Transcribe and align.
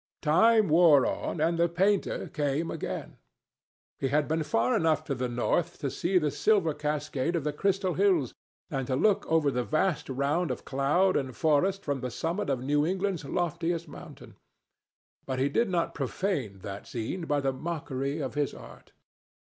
Time 0.23 0.67
wore 0.67 1.05
on, 1.05 1.39
and 1.39 1.59
the 1.59 1.69
painter 1.69 2.27
came 2.27 2.71
again. 2.71 3.17
He 3.99 4.07
had 4.07 4.27
been 4.27 4.41
far 4.41 4.75
enough 4.75 5.03
to 5.03 5.13
the 5.13 5.29
north 5.29 5.77
to 5.77 5.91
see 5.91 6.17
the 6.17 6.31
silver 6.31 6.73
cascade 6.73 7.35
of 7.35 7.43
the 7.43 7.53
Crystal 7.53 7.93
Hills, 7.93 8.33
and 8.71 8.87
to 8.87 8.95
look 8.95 9.27
over 9.31 9.51
the 9.51 9.63
vast 9.63 10.09
round 10.09 10.49
of 10.49 10.65
cloud 10.65 11.15
and 11.15 11.35
forest 11.37 11.83
from 11.85 11.99
the 11.99 12.09
summit 12.09 12.49
of 12.49 12.63
New 12.63 12.83
England's 12.83 13.25
loftiest 13.25 13.87
mountain. 13.87 14.37
But 15.27 15.37
he 15.37 15.49
did 15.49 15.69
not 15.69 15.93
profane 15.93 16.61
that 16.63 16.87
scene 16.87 17.27
by 17.27 17.39
the 17.39 17.53
mockery 17.53 18.21
of 18.21 18.33
his 18.33 18.55
art. 18.55 18.93